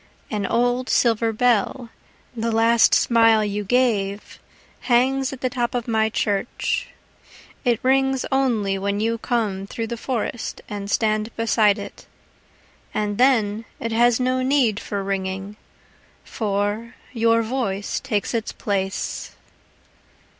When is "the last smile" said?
2.35-3.45